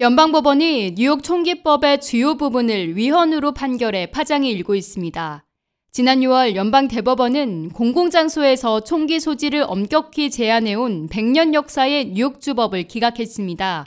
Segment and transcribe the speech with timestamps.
[0.00, 5.44] 연방법원이 뉴욕 총기법의 주요 부분을 위헌으로 판결해 파장이 일고 있습니다.
[5.92, 13.84] 지난 6월 연방 대법원은 공공장소에서 총기 소지를 엄격히 제한해온 100년 역사의 뉴욕주법을 기각했습니다.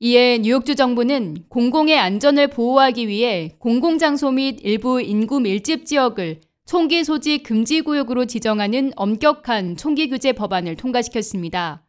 [0.00, 7.42] 이에 뉴욕주 정부는 공공의 안전을 보호하기 위해 공공장소 및 일부 인구 밀집 지역을 총기 소지
[7.42, 11.82] 금지 구역으로 지정하는 엄격한 총기 규제 법안을 통과시켰습니다.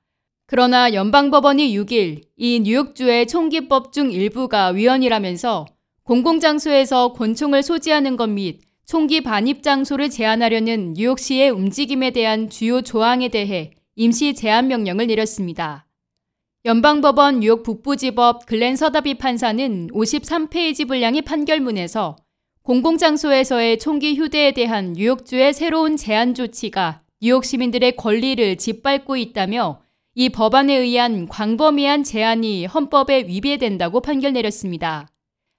[0.54, 5.66] 그러나 연방법원이 6일 이 뉴욕주의 총기법 중 일부가 위헌이라면서
[6.04, 13.72] 공공장소에서 권총을 소지하는 것 및 총기 반입 장소를 제한하려는 뉴욕시의 움직임에 대한 주요 조항에 대해
[13.96, 15.88] 임시 제한 명령을 내렸습니다.
[16.66, 22.16] 연방법원 뉴욕 북부지법 글렌 서다비 판사는 53페이지 분량의 판결문에서
[22.62, 29.83] 공공장소에서의 총기 휴대에 대한 뉴욕주의 새로운 제한 조치가 뉴욕 시민들의 권리를 짓밟고 있다며
[30.16, 35.08] 이 법안에 의한 광범위한 제한이 헌법에 위배된다고 판결 내렸습니다.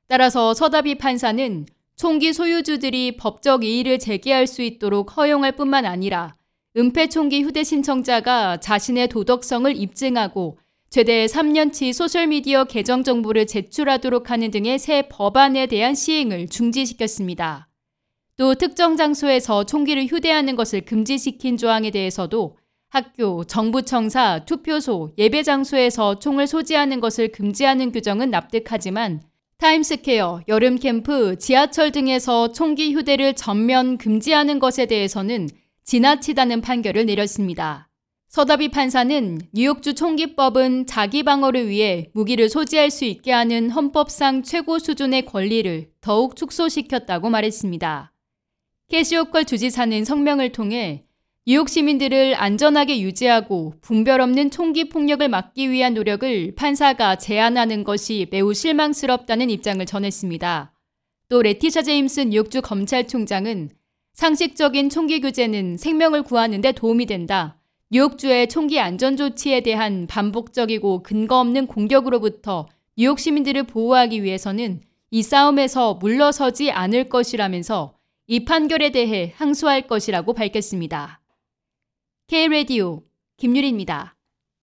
[0.07, 6.35] 따라서 서다비 판사는 총기 소유주들이 법적 이의를 제기할 수 있도록 허용할 뿐만 아니라
[6.77, 10.59] 은폐 총기 휴대 신청자가 자신의 도덕성을 입증하고
[10.89, 17.69] 최대 3년치 소셜미디어 계정 정보를 제출하도록 하는 등의 새 법안에 대한 시행을 중지시켰습니다.
[18.37, 22.57] 또 특정 장소에서 총기를 휴대하는 것을 금지시킨 조항에 대해서도
[22.95, 29.21] 학교, 정부청사, 투표소, 예배 장소에서 총을 소지하는 것을 금지하는 규정은 납득하지만
[29.59, 35.49] 타임스퀘어, 여름 캠프, 지하철 등에서 총기 휴대를 전면 금지하는 것에 대해서는
[35.83, 37.89] 지나치다는 판결을 내렸습니다.
[38.29, 45.27] 서다비 판사는 뉴욕주 총기법은 자기 방어를 위해 무기를 소지할 수 있게 하는 헌법상 최고 수준의
[45.27, 48.13] 권리를 더욱 축소시켰다고 말했습니다.
[48.89, 51.05] 캐시오컬 주지사는 성명을 통해
[51.47, 58.55] 뉴욕 시민들을 안전하게 유지하고 분별 없는 총기 폭력을 막기 위한 노력을 판사가 제안하는 것이 매우
[58.55, 60.73] 실망스럽다는 입장을 전했습니다.
[61.29, 63.69] 또 레티샤 제임스 뉴욕주 검찰총장은
[64.15, 67.59] 상식적인 총기 규제는 생명을 구하는 데 도움이 된다.
[67.91, 75.93] 뉴욕주의 총기 안전 조치에 대한 반복적이고 근거 없는 공격으로부터 뉴욕 시민들을 보호하기 위해서는 이 싸움에서
[76.01, 81.21] 물러서지 않을 것이라면서 이 판결에 대해 항소할 것이라고 밝혔습니다.
[82.27, 83.03] K-Radio
[83.37, 84.14] 김유리입니다.